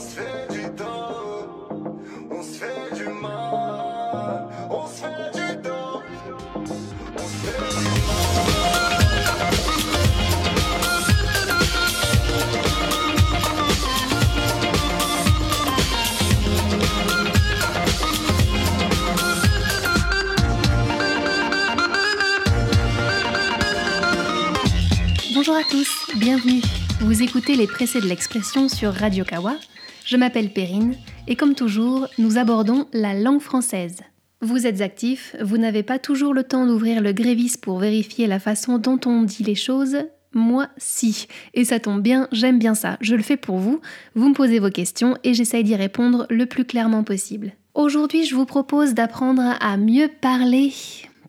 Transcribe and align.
se 0.00 0.16
fait 0.16 0.48
du 0.50 0.62
dos, 0.70 1.68
on 2.30 2.42
se 2.42 2.58
fait 2.58 2.94
du 2.96 3.08
mal, 3.08 4.48
on 4.70 4.86
se 4.86 5.02
fait 5.02 5.30
du 5.34 5.56
dos, 5.62 6.02
on 6.56 6.66
se 6.66 7.36
fait 7.44 7.60
du 7.68 7.90
Bonjour 25.34 25.56
à 25.56 25.64
tous, 25.64 25.88
bienvenue. 26.16 26.62
Vous 27.00 27.22
écoutez 27.22 27.56
les 27.56 27.66
pressés 27.66 28.00
de 28.00 28.06
l'expression 28.06 28.68
sur 28.68 28.92
Radio 28.94 29.24
Kawa. 29.24 29.56
Je 30.10 30.16
m'appelle 30.16 30.52
Perrine 30.52 30.96
et 31.28 31.36
comme 31.36 31.54
toujours, 31.54 32.08
nous 32.18 32.36
abordons 32.36 32.88
la 32.92 33.14
langue 33.14 33.40
française. 33.40 33.98
Vous 34.40 34.66
êtes 34.66 34.80
actif, 34.80 35.36
vous 35.40 35.56
n'avez 35.56 35.84
pas 35.84 36.00
toujours 36.00 36.34
le 36.34 36.42
temps 36.42 36.66
d'ouvrir 36.66 37.00
le 37.00 37.12
grévis 37.12 37.54
pour 37.56 37.78
vérifier 37.78 38.26
la 38.26 38.40
façon 38.40 38.78
dont 38.78 38.98
on 39.06 39.22
dit 39.22 39.44
les 39.44 39.54
choses. 39.54 39.98
Moi, 40.32 40.66
si. 40.78 41.28
Et 41.54 41.64
ça 41.64 41.78
tombe 41.78 42.02
bien, 42.02 42.26
j'aime 42.32 42.58
bien 42.58 42.74
ça. 42.74 42.96
Je 43.00 43.14
le 43.14 43.22
fais 43.22 43.36
pour 43.36 43.58
vous. 43.58 43.80
Vous 44.16 44.28
me 44.28 44.34
posez 44.34 44.58
vos 44.58 44.70
questions 44.70 45.16
et 45.22 45.32
j'essaye 45.32 45.62
d'y 45.62 45.76
répondre 45.76 46.26
le 46.28 46.46
plus 46.46 46.64
clairement 46.64 47.04
possible. 47.04 47.52
Aujourd'hui, 47.74 48.24
je 48.24 48.34
vous 48.34 48.46
propose 48.46 48.94
d'apprendre 48.94 49.56
à 49.60 49.76
mieux 49.76 50.08
parler 50.08 50.72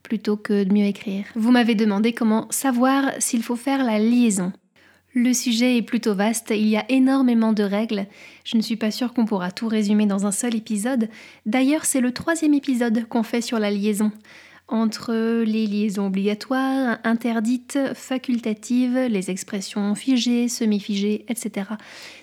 plutôt 0.02 0.38
que 0.38 0.63
de 0.63 0.73
mieux 0.73 0.85
écrire. 0.85 1.26
Vous 1.35 1.52
m'avez 1.52 1.76
demandé 1.76 2.13
comment 2.13 2.48
savoir 2.49 3.12
s'il 3.20 3.43
faut 3.43 3.55
faire 3.55 3.85
la 3.85 3.99
liaison. 3.99 4.52
Le 5.13 5.33
sujet 5.33 5.75
est 5.75 5.81
plutôt 5.81 6.15
vaste, 6.15 6.53
il 6.55 6.67
y 6.67 6.77
a 6.77 6.85
énormément 6.89 7.51
de 7.51 7.63
règles. 7.63 8.05
Je 8.45 8.55
ne 8.55 8.61
suis 8.61 8.77
pas 8.77 8.91
sûre 8.91 9.13
qu'on 9.13 9.25
pourra 9.25 9.51
tout 9.51 9.67
résumer 9.67 10.05
dans 10.05 10.25
un 10.25 10.31
seul 10.31 10.55
épisode. 10.55 11.09
D'ailleurs, 11.45 11.84
c'est 11.84 11.99
le 11.99 12.13
troisième 12.13 12.53
épisode 12.53 13.05
qu'on 13.09 13.23
fait 13.23 13.41
sur 13.41 13.59
la 13.59 13.71
liaison. 13.71 14.13
Entre 14.70 15.43
les 15.43 15.68
liaisons 15.68 16.07
obligatoires, 16.07 16.98
interdites, 17.03 17.77
facultatives, 17.93 18.98
les 19.09 19.29
expressions 19.29 19.95
figées, 19.95 20.48
semi-figées, 20.48 21.25
etc. 21.27 21.71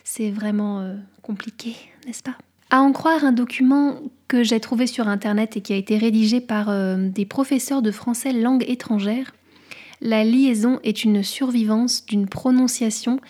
C'est 0.03 0.31
vraiment 0.31 0.81
euh, 0.81 0.95
compliqué, 1.21 1.75
n'est-ce 2.07 2.23
pas? 2.23 2.39
À 2.71 2.81
en 2.81 2.93
croire 2.93 3.23
un 3.23 3.33
document 3.33 4.01
que 4.29 4.43
j'ai 4.43 4.61
trouvé 4.61 4.87
sur 4.87 5.09
Internet 5.09 5.59
et 5.59 5.61
qui 5.61 5.75
a 5.75 5.77
été 5.77 5.99
rédigé 5.99 6.41
par 6.41 6.71
euh, 6.71 6.97
des 6.97 7.27
professeurs 7.27 7.83
de 7.83 7.91
français 7.91 8.33
langue 8.33 8.65
étrangère, 8.67 9.35
la 10.01 10.25
liaison 10.25 10.79
est 10.83 11.05
une 11.05 11.23
survivance 11.23 12.07
d'une 12.07 12.29
prononciation 12.29 13.21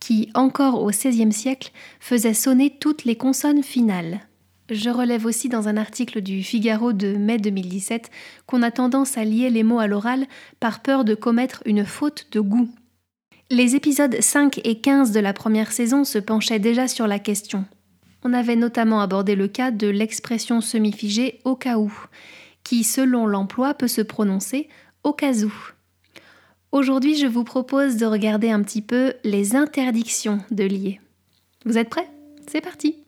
qui, 0.00 0.30
encore 0.34 0.82
au 0.82 0.90
XVIe 0.90 1.32
siècle, 1.32 1.72
faisait 2.00 2.34
sonner 2.34 2.76
toutes 2.78 3.04
les 3.04 3.16
consonnes 3.16 3.62
finales. 3.62 4.20
Je 4.68 4.90
relève 4.90 5.26
aussi 5.26 5.48
dans 5.48 5.68
un 5.68 5.76
article 5.76 6.20
du 6.20 6.42
Figaro 6.42 6.92
de 6.92 7.16
mai 7.16 7.38
2017 7.38 8.10
qu'on 8.46 8.62
a 8.62 8.72
tendance 8.72 9.16
à 9.16 9.24
lier 9.24 9.48
les 9.48 9.62
mots 9.62 9.78
à 9.78 9.86
l'oral 9.86 10.26
par 10.58 10.82
peur 10.82 11.04
de 11.04 11.14
commettre 11.14 11.62
une 11.66 11.84
faute 11.84 12.26
de 12.32 12.40
goût. 12.40 12.68
Les 13.48 13.76
épisodes 13.76 14.16
5 14.20 14.60
et 14.64 14.80
15 14.80 15.12
de 15.12 15.20
la 15.20 15.32
première 15.32 15.70
saison 15.70 16.02
se 16.02 16.18
penchaient 16.18 16.58
déjà 16.58 16.88
sur 16.88 17.06
la 17.06 17.20
question. 17.20 17.64
On 18.24 18.32
avait 18.32 18.56
notamment 18.56 19.00
abordé 19.00 19.36
le 19.36 19.46
cas 19.46 19.70
de 19.70 19.86
l'expression 19.86 20.60
semi-figée 20.60 21.40
au 21.44 21.54
cas 21.54 21.78
où, 21.78 21.92
qui 22.64 22.82
selon 22.82 23.24
l'emploi 23.26 23.72
peut 23.74 23.86
se 23.86 24.02
prononcer 24.02 24.68
au 25.04 25.12
cas 25.12 25.44
où. 25.44 25.52
Aujourd'hui, 26.72 27.16
je 27.16 27.26
vous 27.26 27.44
propose 27.44 27.96
de 27.96 28.06
regarder 28.06 28.50
un 28.50 28.62
petit 28.62 28.82
peu 28.82 29.14
les 29.24 29.56
interdictions 29.56 30.40
de 30.50 30.64
lier. 30.64 31.00
Vous 31.64 31.78
êtes 31.78 31.88
prêts? 31.88 32.08
C'est 32.50 32.60
parti 32.60 33.05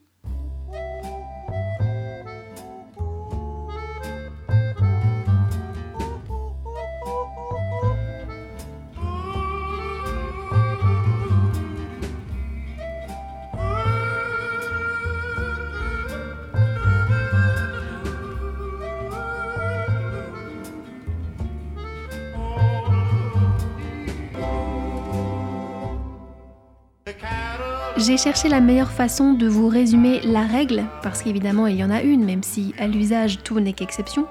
J'ai 28.09 28.17
cherché 28.17 28.49
la 28.49 28.63
meilleure 28.63 28.91
façon 28.91 29.35
de 29.35 29.47
vous 29.47 29.69
résumer 29.69 30.23
la 30.25 30.41
règle, 30.41 30.87
parce 31.03 31.21
qu'évidemment 31.21 31.67
il 31.67 31.77
y 31.77 31.85
en 31.85 31.91
a 31.91 32.01
une, 32.01 32.25
même 32.25 32.43
si 32.43 32.73
à 32.79 32.87
l'usage 32.87 33.43
tout 33.45 33.61
n'est 33.61 33.75
qu'exception. 33.75 34.27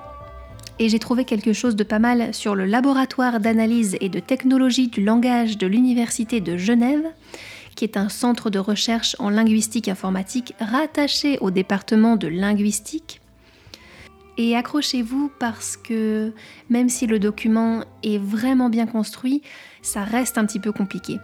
Et 0.80 0.90
j'ai 0.90 0.98
trouvé 0.98 1.26
quelque 1.26 1.54
chose 1.54 1.76
de 1.76 1.84
pas 1.84 2.00
mal 2.00 2.34
sur 2.34 2.56
le 2.56 2.66
laboratoire 2.66 3.40
d'analyse 3.40 3.96
et 4.02 4.10
de 4.10 4.20
technologie 4.20 4.88
du 4.88 5.04
langage 5.04 5.60
de 5.60 5.68
l'Université 5.68 6.42
de 6.42 6.58
Genève, 6.58 7.06
qui 7.76 7.84
est 7.84 7.98
un 7.98 8.10
centre 8.10 8.50
de 8.50 8.58
recherche 8.58 9.16
en 9.20 9.30
linguistique 9.30 9.90
informatique 9.90 10.56
rattaché 10.60 11.38
au 11.42 11.52
département 11.52 12.16
de 12.16 12.28
linguistique. 12.28 13.22
Et 14.40 14.56
accrochez-vous 14.56 15.32
parce 15.40 15.78
que 15.78 16.34
même 16.72 16.90
si 16.90 17.06
le 17.06 17.20
document 17.20 17.84
est 18.02 18.18
vraiment 18.18 18.72
bien 18.72 18.88
construit, 18.88 19.44
ça 19.84 20.04
reste 20.04 20.40
un 20.40 20.48
petit 20.48 20.60
peu 20.60 20.72
compliqué. 20.72 21.20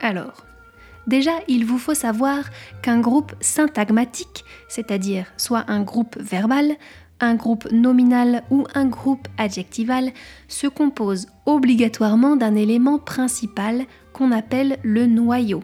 Alors, 0.00 0.47
Déjà, 1.08 1.32
il 1.48 1.64
vous 1.64 1.78
faut 1.78 1.94
savoir 1.94 2.44
qu'un 2.82 3.00
groupe 3.00 3.32
syntagmatique, 3.40 4.44
c'est-à-dire 4.68 5.24
soit 5.38 5.64
un 5.66 5.80
groupe 5.80 6.18
verbal, 6.18 6.76
un 7.18 7.34
groupe 7.34 7.66
nominal 7.72 8.44
ou 8.50 8.66
un 8.74 8.84
groupe 8.84 9.26
adjectival, 9.38 10.10
se 10.48 10.66
compose 10.66 11.26
obligatoirement 11.46 12.36
d'un 12.36 12.54
élément 12.54 12.98
principal 12.98 13.86
qu'on 14.12 14.32
appelle 14.32 14.76
le 14.82 15.06
noyau. 15.06 15.62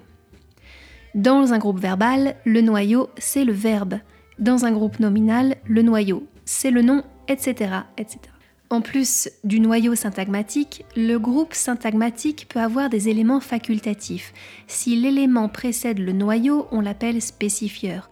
Dans 1.15 1.53
un 1.53 1.59
groupe 1.59 1.78
verbal, 1.78 2.37
le 2.47 2.62
noyau, 2.62 3.11
c'est 3.19 3.44
le 3.44 3.53
verbe. 3.53 4.00
Dans 4.38 4.65
un 4.65 4.72
groupe 4.72 4.99
nominal, 4.99 5.56
le 5.66 5.82
noyau, 5.82 6.26
c'est 6.47 6.71
le 6.71 6.81
nom, 6.81 7.05
etc., 7.28 7.81
etc. 7.99 8.33
En 8.74 8.80
plus 8.80 9.28
du 9.44 9.60
noyau 9.60 9.94
syntagmatique, 9.94 10.84
le 10.96 11.16
groupe 11.18 11.54
syntagmatique 11.54 12.46
peut 12.48 12.58
avoir 12.58 12.90
des 12.90 13.08
éléments 13.08 13.38
facultatifs. 13.38 14.34
Si 14.66 14.96
l'élément 14.96 15.48
précède 15.48 16.00
le 16.00 16.10
noyau, 16.10 16.66
on 16.72 16.80
l'appelle 16.80 17.22
spécifieur. 17.22 18.10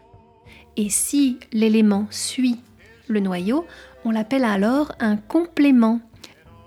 Et 0.77 0.89
si 0.89 1.39
l'élément 1.53 2.07
suit 2.11 2.61
le 3.09 3.19
noyau, 3.19 3.67
on 4.05 4.13
l'appelle 4.13 4.45
alors 4.45 4.93
un 5.01 5.17
complément. 5.17 6.01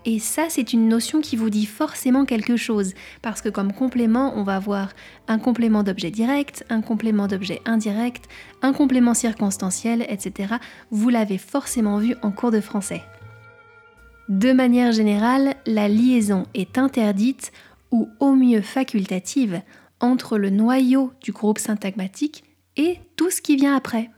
Et 0.03 0.19
ça, 0.19 0.47
c'est 0.50 0.73
une 0.73 0.89
notion 0.89 1.22
qui 1.22 1.38
vous 1.38 1.50
dit 1.50 1.66
forcément 1.66 2.25
quelque 2.25 2.57
chose, 2.57 2.95
parce 3.22 3.41
que 3.41 3.47
comme 3.47 3.72
complément, 3.72 4.34
on 4.35 4.44
va 4.44 4.57
avoir 4.57 4.89
un 5.29 5.39
complément 5.39 5.84
d'objet 5.84 6.11
direct, 6.11 6.66
un 6.69 6.81
complément 6.81 7.28
d'objet 7.28 7.61
indirect, 7.63 8.25
un 8.61 8.73
complément 8.73 9.13
circonstanciel, 9.13 10.05
etc. 10.09 10.55
Vous 10.91 11.07
l'avez 11.07 11.38
forcément 11.38 11.97
vu 12.00 12.13
en 12.23 12.31
cours 12.31 12.51
de 12.51 12.59
français. 12.59 13.01
De 14.28 14.53
manière 14.53 14.91
générale, 14.91 15.56
la 15.68 15.88
liaison 15.88 16.47
est 16.56 16.80
interdite 16.80 17.52
ou 17.91 18.09
au 18.19 18.34
mieux 18.34 18.62
facultative 18.62 19.62
entre 20.00 20.38
le 20.38 20.50
noyau 20.50 21.13
du 21.22 21.31
groupe 21.31 21.59
syntagmatique 21.59 22.44
et 22.75 23.00
tout 23.16 23.30
ce 23.30 23.41
qui 23.41 23.56
vient 23.56 23.75
après. 23.75 24.09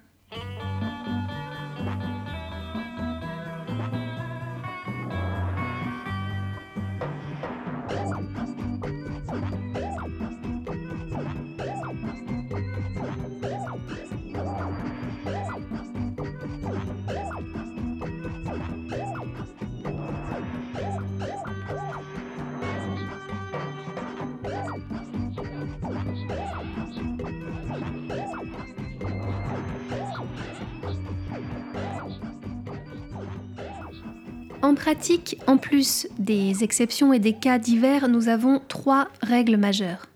En 34.68 34.76
pratique, 34.76 35.40
en 35.48 35.56
plus 35.56 36.10
des 36.20 36.66
exceptions 36.66 37.14
et 37.14 37.20
des 37.20 37.32
cas 37.32 37.58
divers, 37.58 38.10
nous 38.10 38.28
avons 38.28 38.62
trois 38.68 39.08
règles 39.22 39.56
majeures. 39.56 40.08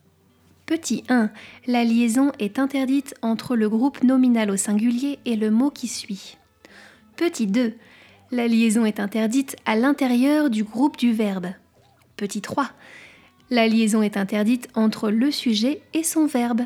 Petit 0.65 1.05
1. 1.07 1.29
La 1.67 1.85
liaison 1.85 2.33
est 2.37 2.59
interdite 2.59 3.15
entre 3.21 3.55
le 3.55 3.69
groupe 3.69 4.03
nominal 4.03 4.51
au 4.51 4.57
singulier 4.57 5.19
et 5.23 5.37
le 5.37 5.51
mot 5.51 5.69
qui 5.69 5.87
suit. 5.87 6.37
Petit 7.15 7.47
2. 7.47 7.75
La 8.31 8.45
liaison 8.49 8.83
est 8.83 8.99
interdite 8.99 9.55
à 9.65 9.77
l'intérieur 9.77 10.49
du 10.49 10.65
groupe 10.65 10.97
du 10.97 11.13
verbe. 11.13 11.47
Petit 12.17 12.41
3. 12.41 12.71
La 13.51 13.69
liaison 13.69 14.01
est 14.01 14.17
interdite 14.17 14.67
entre 14.75 15.11
le 15.11 15.31
sujet 15.31 15.81
et 15.93 16.03
son 16.03 16.25
verbe. 16.25 16.63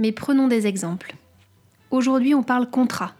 Mais 0.00 0.10
prenons 0.10 0.48
des 0.48 0.66
exemples. 0.66 1.14
Aujourd'hui, 1.92 2.34
on 2.34 2.42
parle 2.42 2.68
contrat. 2.68 3.14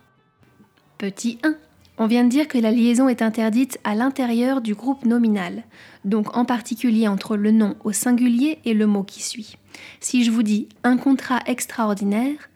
Petit 0.98 1.38
1. 1.44 1.54
On 2.02 2.06
vient 2.06 2.24
de 2.24 2.30
dire 2.30 2.48
que 2.48 2.56
la 2.56 2.70
liaison 2.70 3.10
est 3.10 3.20
interdite 3.20 3.78
à 3.84 3.94
l'intérieur 3.94 4.62
du 4.62 4.74
groupe 4.74 5.04
nominal, 5.04 5.64
donc 6.06 6.34
en 6.34 6.46
particulier 6.46 7.06
entre 7.06 7.36
le 7.36 7.50
nom 7.50 7.76
au 7.84 7.92
singulier 7.92 8.58
et 8.64 8.72
le 8.72 8.86
mot 8.86 9.02
qui 9.02 9.22
suit. 9.22 9.58
Si 10.00 10.24
je 10.24 10.30
vous 10.30 10.42
dis 10.42 10.66
un 10.82 10.96
contrat 10.96 11.40
extraordinaire, 11.44 12.48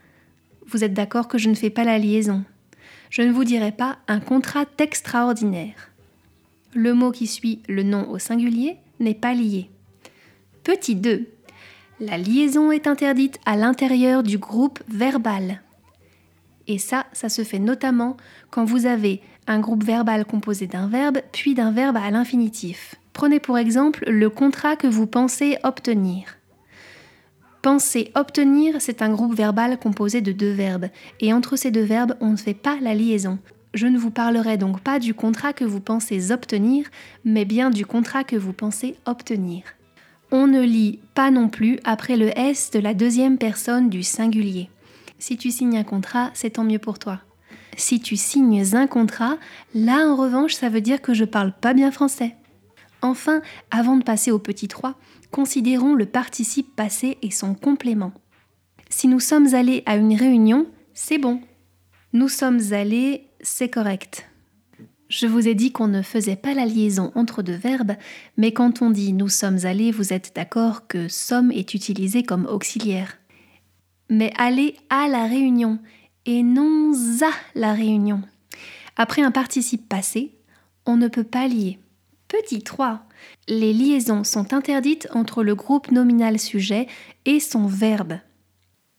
vous 0.67 0.83
êtes 0.83 0.95
d'accord 0.95 1.29
que 1.29 1.37
je 1.37 1.51
ne 1.51 1.55
fais 1.55 1.69
pas 1.69 1.85
la 1.85 1.99
liaison. 1.99 2.43
Je 3.11 3.21
ne 3.21 3.33
vous 3.33 3.45
dirai 3.45 3.71
pas 3.71 3.99
un 4.09 4.19
contrat 4.19 4.65
extraordinaire. 4.79 5.91
Le 6.73 6.95
mot 6.95 7.11
qui 7.11 7.27
suit 7.27 7.61
le 7.69 7.83
nom 7.83 8.09
au 8.09 8.19
singulier 8.19 8.79
n'est 8.99 9.13
pas 9.13 9.35
lié. 9.35 9.69
Petit 10.63 10.95
2. 10.95 11.29
La 12.01 12.17
liaison 12.17 12.73
est 12.73 12.87
interdite 12.87 13.39
à 13.45 13.59
l'intérieur 13.59 14.23
du 14.23 14.39
groupe 14.39 14.81
verbal. 14.89 15.61
Et 16.67 16.79
ça, 16.79 17.05
ça 17.13 17.29
se 17.29 17.45
fait 17.45 17.59
notamment 17.59 18.17
quand 18.51 18.65
vous 18.65 18.87
avez 18.87 19.21
un 19.47 19.61
groupe 19.61 19.85
verbal 19.85 20.25
composé 20.25 20.67
d'un 20.67 20.89
verbe 20.89 21.19
puis 21.33 21.55
d'un 21.55 21.71
verbe 21.71 21.97
à 21.97 22.11
l'infinitif. 22.11 22.95
Prenez 23.13 23.41
pour 23.41 23.59
exemple 23.59 24.05
le 24.09 24.31
contrat 24.31 24.77
que 24.77 24.87
vous 24.87 25.07
pensez 25.07 25.57
obtenir. 25.63 26.37
Penser 27.63 28.11
obtenir, 28.15 28.77
c'est 28.81 29.01
un 29.01 29.11
groupe 29.11 29.35
verbal 29.35 29.79
composé 29.79 30.21
de 30.21 30.33
deux 30.33 30.53
verbes, 30.53 30.89
et 31.21 31.33
entre 31.33 31.57
ces 31.57 31.71
deux 31.71 31.85
verbes, 31.85 32.15
on 32.21 32.31
ne 32.33 32.37
fait 32.37 32.53
pas 32.53 32.77
la 32.83 32.95
liaison. 32.95 33.39
Je 33.73 33.87
ne 33.87 33.99
vous 33.99 34.11
parlerai 34.11 34.59
donc 34.59 34.81
pas 34.81 34.99
du 34.99 35.15
contrat 35.15 35.53
que 35.53 35.65
vous 35.65 35.81
pensez 35.81 36.31
obtenir, 36.31 36.87
mais 37.25 37.45
bien 37.45 37.71
du 37.71 37.87
contrat 37.87 38.23
que 38.23 38.37
vous 38.37 38.53
pensez 38.53 38.97
obtenir. 39.07 39.63
On 40.31 40.47
ne 40.47 40.63
lit 40.63 41.01
pas 41.15 41.31
non 41.31 41.49
plus 41.49 41.79
après 41.85 42.17
le 42.17 42.39
S 42.39 42.71
de 42.71 42.81
la 42.81 42.93
deuxième 42.93 43.39
personne 43.39 43.89
du 43.89 44.03
singulier. 44.03 44.69
Si 45.19 45.37
tu 45.37 45.51
signes 45.51 45.79
un 45.79 45.85
contrat, 45.85 46.31
c'est 46.35 46.51
tant 46.51 46.65
mieux 46.65 46.79
pour 46.79 46.99
toi. 46.99 47.21
Si 47.77 48.01
tu 48.01 48.17
signes 48.17 48.65
un 48.75 48.87
contrat, 48.87 49.37
là 49.75 50.07
en 50.09 50.17
revanche, 50.17 50.55
ça 50.55 50.69
veut 50.69 50.81
dire 50.81 51.03
que 51.03 51.15
je 51.15 51.25
parle 51.25 51.53
pas 51.53 51.75
bien 51.75 51.91
français. 51.91 52.37
Enfin, 53.03 53.43
avant 53.71 53.97
de 53.97 54.05
passer 54.05 54.31
au 54.31 54.39
petit 54.39 54.69
3, 54.69 54.95
considérons 55.31 55.95
le 55.95 56.07
participe 56.07 56.75
passé 56.75 57.19
et 57.23 57.31
son 57.31 57.55
complément. 57.55 58.13
Si 58.89 59.09
nous 59.09 59.21
sommes 59.21 59.55
allés 59.55 59.83
à 59.87 59.97
une 59.97 60.15
réunion, 60.15 60.67
c'est 60.95 61.19
bon. 61.19 61.41
Nous 62.13 62.29
sommes 62.29 62.61
allés, 62.73 63.27
c'est 63.41 63.69
correct. 63.69 64.29
Je 65.09 65.27
vous 65.27 65.49
ai 65.49 65.55
dit 65.55 65.71
qu'on 65.71 65.89
ne 65.89 66.03
faisait 66.03 66.37
pas 66.37 66.55
la 66.55 66.65
liaison 66.65 67.13
entre 67.15 67.43
deux 67.43 67.57
verbes, 67.57 67.97
mais 68.37 68.53
quand 68.53 68.83
on 68.83 68.91
dit 68.91 69.13
nous 69.13 69.29
sommes 69.29 69.59
allés, 69.65 69.91
vous 69.91 70.13
êtes 70.13 70.33
d'accord 70.35 70.87
que 70.87 71.09
sommes 71.09 71.53
est 71.53 71.75
utilisé 71.75 72.23
comme 72.23 72.47
auxiliaire. 72.47 73.19
Mais 74.09 74.33
aller 74.39 74.77
à 74.91 75.09
la 75.09 75.27
réunion 75.27 75.79
et 76.27 76.43
non 76.43 76.93
à 77.23 77.31
la 77.55 77.73
réunion. 77.73 78.23
Après 78.97 79.23
un 79.23 79.31
participe 79.31 79.89
passé, 79.89 80.33
on 80.87 80.97
ne 80.97 81.09
peut 81.09 81.25
pas 81.25 81.49
lier. 81.49 81.79
Petit 82.29 82.63
3. 82.63 83.03
Les 83.49 83.73
liaisons 83.73 84.25
sont 84.25 84.55
interdites 84.55 85.09
entre 85.13 85.43
le 85.43 85.55
groupe 85.55 85.91
nominal 85.91 86.39
sujet 86.39 86.87
et 87.25 87.41
son 87.41 87.67
verbe. 87.67 88.19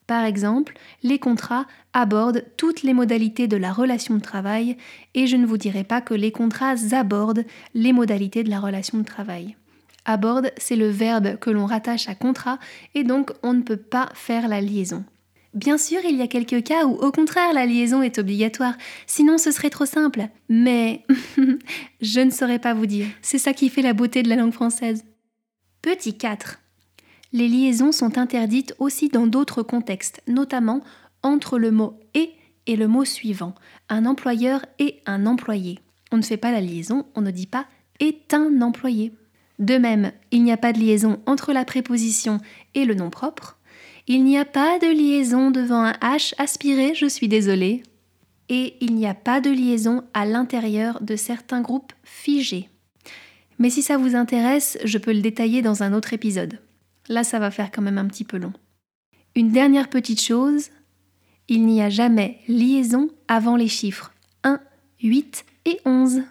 Par 0.08 0.24
exemple, 0.24 0.78
les 1.02 1.18
contrats 1.18 1.66
abordent 1.94 2.46
toutes 2.58 2.84
les 2.84 2.94
modalités 2.94 3.48
de 3.48 3.58
la 3.58 3.74
relation 3.74 4.16
de 4.16 4.22
travail 4.22 4.78
et 5.16 5.26
je 5.26 5.36
ne 5.36 5.48
vous 5.48 5.58
dirai 5.58 5.84
pas 5.84 6.02
que 6.02 6.14
les 6.14 6.32
contrats 6.32 6.76
abordent 6.92 7.46
les 7.74 7.92
modalités 7.92 8.44
de 8.44 8.50
la 8.50 8.60
relation 8.60 9.00
de 9.00 9.04
travail. 9.04 9.56
Aborde, 10.06 10.52
c'est 10.58 10.76
le 10.76 10.90
verbe 10.90 11.38
que 11.40 11.50
l'on 11.50 11.66
rattache 11.66 12.08
à 12.08 12.14
contrat 12.14 12.60
et 12.94 13.04
donc 13.04 13.32
on 13.42 13.54
ne 13.54 13.64
peut 13.64 13.78
pas 13.78 14.10
faire 14.14 14.48
la 14.48 14.62
liaison. 14.62 15.04
Bien 15.56 15.78
sûr, 15.78 16.02
il 16.04 16.18
y 16.18 16.22
a 16.22 16.28
quelques 16.28 16.64
cas 16.64 16.86
où 16.86 16.96
au 16.96 17.12
contraire 17.12 17.54
la 17.54 17.66
liaison 17.66 18.02
est 18.02 18.20
obligatoire, 18.20 18.76
sinon 19.08 19.38
ce 19.38 19.52
serait 19.52 19.70
trop 19.70 19.86
simple. 19.86 20.28
Mais 20.50 21.04
je 22.02 22.20
ne 22.20 22.30
saurais 22.30 22.60
pas 22.60 22.74
vous 22.74 22.86
dire. 22.86 23.08
C'est 23.22 23.38
ça 23.38 23.54
qui 23.54 23.70
fait 23.70 23.82
la 23.82 23.94
beauté 23.94 24.22
de 24.22 24.28
la 24.28 24.36
langue 24.36 24.54
française. 24.54 25.06
Petit 25.82 26.18
4. 26.18 26.60
Les 27.32 27.48
liaisons 27.48 27.94
sont 27.94 28.18
interdites 28.18 28.76
aussi 28.80 29.08
dans 29.08 29.28
d'autres 29.28 29.64
contextes, 29.64 30.22
notamment 30.28 30.82
entre 31.24 31.58
le 31.58 31.72
mot 31.72 32.00
et 32.14 32.32
et 32.68 32.76
le 32.76 32.88
mot 32.88 33.06
suivant, 33.06 33.54
un 33.90 34.06
employeur 34.06 34.66
et 34.80 35.02
un 35.06 35.26
employé. 35.26 35.80
On 36.12 36.18
ne 36.18 36.24
fait 36.24 36.38
pas 36.38 36.52
la 36.52 36.62
liaison, 36.62 37.06
on 37.16 37.22
ne 37.22 37.32
dit 37.32 37.48
pas 37.48 37.66
est 38.00 38.34
un 38.34 38.62
employé. 38.62 39.14
De 39.60 39.78
même, 39.78 40.12
il 40.32 40.44
n'y 40.44 40.52
a 40.52 40.58
pas 40.58 40.74
de 40.74 40.80
liaison 40.80 41.22
entre 41.26 41.54
la 41.54 41.64
préposition 41.64 42.40
et 42.74 42.84
le 42.84 42.94
nom 42.94 43.10
propre, 43.10 43.58
il 44.08 44.24
n'y 44.24 44.38
a 44.38 44.46
pas 44.46 44.78
de 44.78 44.88
liaison 44.88 45.50
devant 45.50 45.84
un 45.84 45.94
H 45.94 46.34
aspiré, 46.38 46.94
je 46.94 47.08
suis 47.08 47.28
désolée. 47.28 47.84
Et 48.50 48.76
il 48.80 48.94
n'y 48.94 49.08
a 49.08 49.16
pas 49.16 49.42
de 49.42 49.50
liaison 49.50 50.04
à 50.14 50.26
l'intérieur 50.26 51.02
de 51.02 51.16
certains 51.16 51.62
groupes 51.62 51.94
figés. 52.04 52.70
Mais 53.58 53.72
si 53.72 53.82
ça 53.82 53.98
vous 53.98 54.16
intéresse, 54.16 54.78
je 54.84 55.00
peux 55.00 55.14
le 55.14 55.22
détailler 55.22 55.64
dans 55.64 55.82
un 55.82 55.94
autre 55.94 56.14
épisode. 56.14 56.60
Là, 57.08 57.24
ça 57.24 57.40
va 57.40 57.50
faire 57.50 57.72
quand 57.72 57.82
même 57.82 57.98
un 57.98 58.06
petit 58.06 58.24
peu 58.24 58.38
long. 58.38 58.54
Une 59.36 59.52
dernière 59.52 59.90
petite 59.90 60.22
chose, 60.22 60.70
il 61.48 61.66
n'y 61.66 61.82
a 61.82 61.90
jamais 61.90 62.40
liaison 62.48 63.10
avant 63.28 63.56
les 63.56 63.68
chiffres 63.68 64.14
1, 64.44 64.60
8 65.02 65.46
et 65.66 65.80
11. 65.86 66.22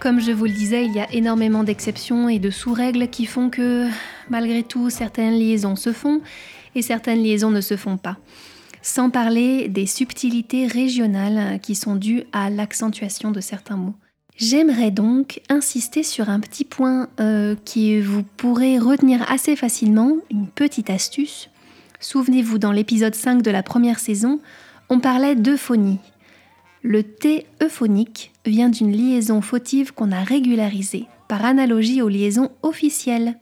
Comme 0.00 0.18
je 0.18 0.32
vous 0.32 0.46
le 0.46 0.50
disais, 0.50 0.86
il 0.86 0.94
y 0.94 1.00
a 1.00 1.12
énormément 1.12 1.62
d'exceptions 1.62 2.30
et 2.30 2.38
de 2.38 2.48
sous-règles 2.48 3.08
qui 3.08 3.26
font 3.26 3.50
que, 3.50 3.86
malgré 4.30 4.62
tout, 4.62 4.88
certaines 4.88 5.34
liaisons 5.34 5.76
se 5.76 5.92
font 5.92 6.22
et 6.74 6.80
certaines 6.80 7.22
liaisons 7.22 7.50
ne 7.50 7.60
se 7.60 7.76
font 7.76 7.98
pas. 7.98 8.16
Sans 8.80 9.10
parler 9.10 9.68
des 9.68 9.84
subtilités 9.84 10.66
régionales 10.66 11.60
qui 11.60 11.74
sont 11.74 11.96
dues 11.96 12.22
à 12.32 12.48
l'accentuation 12.48 13.30
de 13.30 13.42
certains 13.42 13.76
mots. 13.76 13.94
J'aimerais 14.38 14.90
donc 14.90 15.42
insister 15.50 16.02
sur 16.02 16.30
un 16.30 16.40
petit 16.40 16.64
point 16.64 17.08
euh, 17.20 17.54
qui 17.66 18.00
vous 18.00 18.22
pourrez 18.22 18.78
retenir 18.78 19.30
assez 19.30 19.54
facilement, 19.54 20.16
une 20.30 20.46
petite 20.46 20.88
astuce. 20.88 21.50
Souvenez-vous, 22.00 22.56
dans 22.56 22.72
l'épisode 22.72 23.14
5 23.14 23.42
de 23.42 23.50
la 23.50 23.62
première 23.62 23.98
saison, 23.98 24.40
on 24.88 24.98
parlait 24.98 25.36
d'euphonie. 25.36 25.98
Le 26.82 27.02
T 27.02 27.44
euphonique 27.62 28.29
vient 28.44 28.68
d'une 28.68 28.92
liaison 28.92 29.40
fautive 29.40 29.92
qu'on 29.92 30.12
a 30.12 30.22
régularisée, 30.22 31.06
par 31.28 31.44
analogie 31.44 32.02
aux 32.02 32.08
liaisons 32.08 32.50
officielles. 32.62 33.38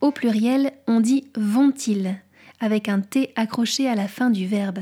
Au 0.00 0.10
pluriel, 0.12 0.72
on 0.86 1.00
dit 1.00 1.24
vont-ils, 1.36 2.16
avec 2.60 2.88
un 2.88 3.00
T 3.00 3.32
accroché 3.36 3.88
à 3.88 3.94
la 3.94 4.08
fin 4.08 4.30
du 4.30 4.46
verbe. 4.46 4.80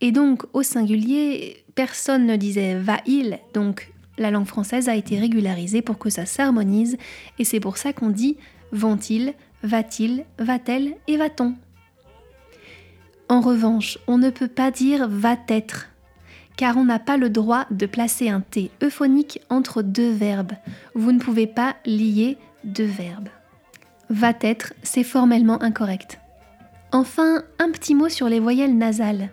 Et 0.00 0.12
donc, 0.12 0.44
au 0.54 0.62
singulier, 0.62 1.64
personne 1.74 2.26
ne 2.26 2.36
disait 2.36 2.76
va-il, 2.76 3.38
donc 3.52 3.92
la 4.16 4.30
langue 4.30 4.46
française 4.46 4.88
a 4.88 4.94
été 4.94 5.18
régularisée 5.18 5.82
pour 5.82 5.98
que 5.98 6.10
ça 6.10 6.26
s'harmonise, 6.26 6.96
et 7.38 7.44
c'est 7.44 7.60
pour 7.60 7.76
ça 7.76 7.92
qu'on 7.92 8.10
dit 8.10 8.36
vont-ils, 8.72 9.34
va-t-il, 9.62 10.24
va-t-elle 10.38 10.94
et 11.06 11.16
va-t-on. 11.16 11.54
En 13.28 13.40
revanche, 13.40 13.98
on 14.06 14.18
ne 14.18 14.30
peut 14.30 14.48
pas 14.48 14.70
dire 14.70 15.08
va-être 15.08 15.89
car 16.60 16.76
on 16.76 16.84
n'a 16.84 16.98
pas 16.98 17.16
le 17.16 17.30
droit 17.30 17.64
de 17.70 17.86
placer 17.86 18.28
un 18.28 18.42
T 18.42 18.70
euphonique 18.82 19.40
entre 19.48 19.80
deux 19.80 20.10
verbes. 20.10 20.52
Vous 20.94 21.10
ne 21.10 21.18
pouvez 21.18 21.46
pas 21.46 21.76
lier 21.86 22.36
deux 22.64 22.84
verbes. 22.84 23.30
Va 24.10 24.34
être, 24.42 24.74
c'est 24.82 25.02
formellement 25.02 25.62
incorrect. 25.62 26.20
Enfin, 26.92 27.44
un 27.58 27.70
petit 27.70 27.94
mot 27.94 28.10
sur 28.10 28.28
les 28.28 28.40
voyelles 28.40 28.76
nasales. 28.76 29.30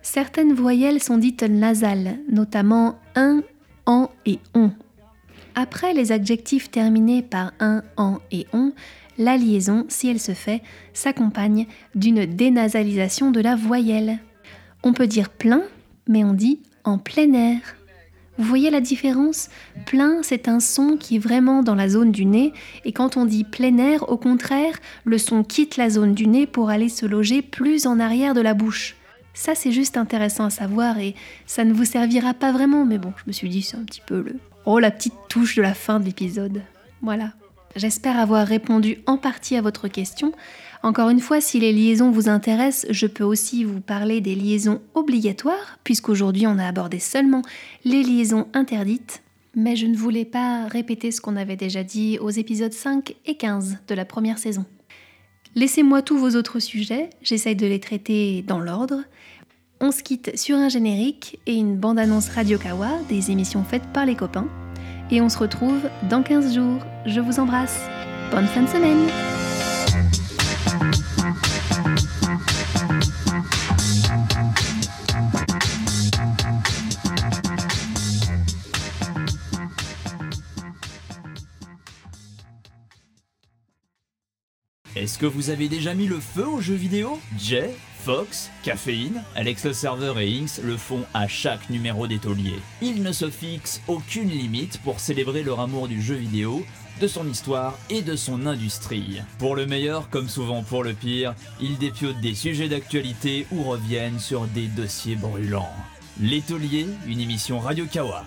Certaines 0.00 0.54
voyelles 0.54 1.02
sont 1.02 1.18
dites 1.18 1.42
nasales, 1.42 2.16
notamment 2.32 2.98
un, 3.16 3.42
en 3.84 4.08
et 4.24 4.38
on. 4.54 4.70
Après 5.56 5.92
les 5.92 6.10
adjectifs 6.10 6.70
terminés 6.70 7.20
par 7.20 7.52
un, 7.60 7.82
en 7.98 8.20
et 8.32 8.46
on, 8.54 8.72
la 9.18 9.36
liaison, 9.36 9.84
si 9.88 10.08
elle 10.08 10.20
se 10.20 10.32
fait, 10.32 10.62
s'accompagne 10.94 11.66
d'une 11.94 12.24
dénasalisation 12.24 13.30
de 13.30 13.40
la 13.40 13.56
voyelle. 13.56 14.20
On 14.82 14.94
peut 14.94 15.06
dire 15.06 15.28
plein 15.28 15.62
mais 16.08 16.24
on 16.24 16.32
dit 16.32 16.60
en 16.84 16.98
plein 16.98 17.32
air. 17.32 17.60
Vous 18.38 18.44
voyez 18.44 18.70
la 18.70 18.82
différence? 18.82 19.48
Plein, 19.86 20.18
c'est 20.22 20.48
un 20.48 20.60
son 20.60 20.96
qui 20.98 21.16
est 21.16 21.20
vraiment 21.20 21.62
dans 21.62 21.74
la 21.74 21.88
zone 21.88 22.12
du 22.12 22.26
nez, 22.26 22.52
et 22.84 22.92
quand 22.92 23.16
on 23.16 23.24
dit 23.24 23.44
plein 23.44 23.78
air, 23.78 24.10
au 24.10 24.18
contraire, 24.18 24.74
le 25.04 25.16
son 25.16 25.42
quitte 25.42 25.78
la 25.78 25.88
zone 25.88 26.14
du 26.14 26.26
nez 26.26 26.46
pour 26.46 26.68
aller 26.68 26.90
se 26.90 27.06
loger 27.06 27.40
plus 27.40 27.86
en 27.86 27.98
arrière 27.98 28.34
de 28.34 28.42
la 28.42 28.52
bouche. 28.52 28.96
Ça, 29.32 29.54
c'est 29.54 29.72
juste 29.72 29.96
intéressant 29.96 30.46
à 30.46 30.50
savoir 30.50 30.98
et 30.98 31.14
ça 31.46 31.64
ne 31.64 31.72
vous 31.72 31.84
servira 31.84 32.34
pas 32.34 32.52
vraiment, 32.52 32.84
mais 32.84 32.98
bon, 32.98 33.12
je 33.16 33.24
me 33.26 33.32
suis 33.32 33.48
dit, 33.48 33.62
c'est 33.62 33.76
un 33.76 33.84
petit 33.84 34.02
peu 34.04 34.22
le. 34.22 34.36
Oh, 34.64 34.78
la 34.78 34.90
petite 34.90 35.14
touche 35.28 35.56
de 35.56 35.62
la 35.62 35.74
fin 35.74 36.00
de 36.00 36.04
l'épisode. 36.04 36.62
Voilà. 37.02 37.32
J'espère 37.76 38.18
avoir 38.18 38.46
répondu 38.46 38.98
en 39.06 39.18
partie 39.18 39.56
à 39.56 39.60
votre 39.60 39.88
question. 39.88 40.32
Encore 40.86 41.10
une 41.10 41.18
fois, 41.18 41.40
si 41.40 41.58
les 41.58 41.72
liaisons 41.72 42.12
vous 42.12 42.28
intéressent, 42.28 42.86
je 42.90 43.08
peux 43.08 43.24
aussi 43.24 43.64
vous 43.64 43.80
parler 43.80 44.20
des 44.20 44.36
liaisons 44.36 44.80
obligatoires, 44.94 45.80
puisqu'aujourd'hui 45.82 46.46
on 46.46 46.60
a 46.60 46.64
abordé 46.64 47.00
seulement 47.00 47.42
les 47.84 48.04
liaisons 48.04 48.46
interdites. 48.54 49.24
Mais 49.56 49.74
je 49.74 49.86
ne 49.86 49.96
voulais 49.96 50.24
pas 50.24 50.68
répéter 50.68 51.10
ce 51.10 51.20
qu'on 51.20 51.34
avait 51.34 51.56
déjà 51.56 51.82
dit 51.82 52.20
aux 52.20 52.30
épisodes 52.30 52.72
5 52.72 53.16
et 53.26 53.34
15 53.34 53.78
de 53.88 53.94
la 53.96 54.04
première 54.04 54.38
saison. 54.38 54.64
Laissez-moi 55.56 56.02
tous 56.02 56.18
vos 56.18 56.36
autres 56.36 56.60
sujets, 56.60 57.10
j'essaye 57.20 57.56
de 57.56 57.66
les 57.66 57.80
traiter 57.80 58.44
dans 58.46 58.60
l'ordre. 58.60 59.00
On 59.80 59.90
se 59.90 60.04
quitte 60.04 60.38
sur 60.38 60.56
un 60.56 60.68
générique 60.68 61.40
et 61.46 61.56
une 61.56 61.76
bande-annonce 61.76 62.28
Radio 62.28 62.58
Kawa, 62.58 62.90
des 63.08 63.32
émissions 63.32 63.64
faites 63.64 63.92
par 63.92 64.06
les 64.06 64.14
copains. 64.14 64.46
Et 65.10 65.20
on 65.20 65.30
se 65.30 65.38
retrouve 65.38 65.80
dans 66.08 66.22
15 66.22 66.54
jours. 66.54 66.78
Je 67.06 67.18
vous 67.18 67.40
embrasse. 67.40 67.80
Bonne 68.30 68.46
fin 68.46 68.62
de 68.62 68.68
semaine 68.68 69.35
Est-ce 85.06 85.18
que 85.18 85.26
vous 85.26 85.50
avez 85.50 85.68
déjà 85.68 85.94
mis 85.94 86.08
le 86.08 86.18
feu 86.18 86.48
aux 86.48 86.60
jeux 86.60 86.74
vidéo? 86.74 87.20
Jay, 87.38 87.70
Fox, 88.04 88.50
Caféine, 88.64 89.22
Alex 89.36 89.64
le 89.64 89.72
serveur 89.72 90.18
et 90.18 90.28
Inks 90.28 90.58
le 90.64 90.76
font 90.76 91.04
à 91.14 91.28
chaque 91.28 91.70
numéro 91.70 92.08
des 92.08 92.18
tauliers. 92.18 92.58
Ils 92.82 93.04
ne 93.04 93.12
se 93.12 93.30
fixent 93.30 93.80
aucune 93.86 94.30
limite 94.30 94.78
pour 94.78 94.98
célébrer 94.98 95.44
leur 95.44 95.60
amour 95.60 95.86
du 95.86 96.02
jeu 96.02 96.16
vidéo, 96.16 96.66
de 97.00 97.06
son 97.06 97.28
histoire 97.28 97.78
et 97.88 98.02
de 98.02 98.16
son 98.16 98.46
industrie. 98.46 99.20
Pour 99.38 99.54
le 99.54 99.64
meilleur 99.64 100.10
comme 100.10 100.28
souvent 100.28 100.64
pour 100.64 100.82
le 100.82 100.92
pire, 100.92 101.36
ils 101.60 101.78
dépiotent 101.78 102.20
des 102.20 102.34
sujets 102.34 102.68
d'actualité 102.68 103.46
ou 103.52 103.62
reviennent 103.62 104.18
sur 104.18 104.48
des 104.48 104.66
dossiers 104.66 105.14
brûlants. 105.14 105.72
Les 106.20 106.40
tauliers, 106.40 106.88
une 107.06 107.20
émission 107.20 107.60
Radio 107.60 107.86
Kawa. 107.86 108.24